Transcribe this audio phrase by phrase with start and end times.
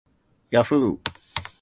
[0.53, 0.93] yahhoo